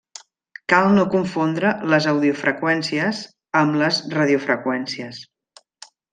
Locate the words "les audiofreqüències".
1.91-3.21